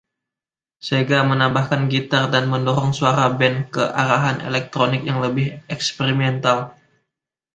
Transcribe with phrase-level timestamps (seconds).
[0.87, 6.59] Sega menambahkan gitar dan mendorong suara band ke arahan elektronik yang lebih eksperimental.